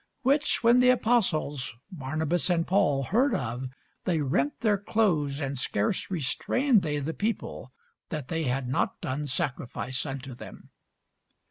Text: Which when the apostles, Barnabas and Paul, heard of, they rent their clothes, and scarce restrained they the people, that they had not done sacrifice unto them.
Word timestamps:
Which 0.23 0.63
when 0.63 0.79
the 0.79 0.89
apostles, 0.89 1.75
Barnabas 1.91 2.49
and 2.49 2.65
Paul, 2.65 3.03
heard 3.03 3.35
of, 3.35 3.69
they 4.05 4.19
rent 4.19 4.61
their 4.61 4.79
clothes, 4.79 5.39
and 5.39 5.55
scarce 5.55 6.09
restrained 6.09 6.81
they 6.81 6.97
the 6.97 7.13
people, 7.13 7.71
that 8.09 8.27
they 8.27 8.45
had 8.45 8.67
not 8.67 8.99
done 8.99 9.27
sacrifice 9.27 10.03
unto 10.07 10.33
them. 10.33 10.71